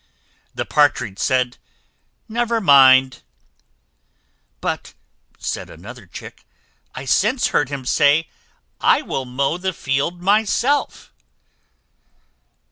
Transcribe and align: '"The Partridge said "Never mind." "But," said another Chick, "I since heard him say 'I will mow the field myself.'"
'"The 0.55 0.65
Partridge 0.65 1.19
said 1.19 1.57
"Never 2.27 2.59
mind." 2.59 3.21
"But," 4.59 4.95
said 5.37 5.69
another 5.69 6.07
Chick, 6.07 6.43
"I 6.95 7.05
since 7.05 7.49
heard 7.49 7.69
him 7.69 7.85
say 7.85 8.27
'I 8.79 9.03
will 9.03 9.25
mow 9.25 9.59
the 9.59 9.73
field 9.73 10.19
myself.'" 10.19 11.13